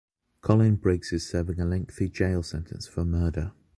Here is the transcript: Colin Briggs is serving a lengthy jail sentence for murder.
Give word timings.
Colin 0.41 0.77
Briggs 0.77 1.13
is 1.13 1.29
serving 1.29 1.59
a 1.59 1.63
lengthy 1.65 2.09
jail 2.09 2.41
sentence 2.41 2.87
for 2.87 3.05
murder. 3.05 3.51